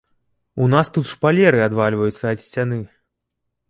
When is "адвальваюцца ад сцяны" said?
1.69-2.85